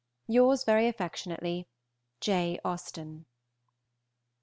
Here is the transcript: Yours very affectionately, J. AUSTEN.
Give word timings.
Yours 0.27 0.63
very 0.63 0.87
affectionately, 0.87 1.67
J. 2.21 2.59
AUSTEN. 2.65 3.27